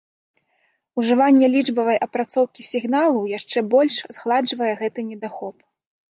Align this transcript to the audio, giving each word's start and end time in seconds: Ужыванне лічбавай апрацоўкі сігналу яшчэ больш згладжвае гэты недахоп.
Ужыванне 1.01 1.47
лічбавай 1.55 1.97
апрацоўкі 2.05 2.65
сігналу 2.69 3.19
яшчэ 3.37 3.63
больш 3.75 3.95
згладжвае 4.17 4.71
гэты 4.81 5.05
недахоп. 5.11 5.57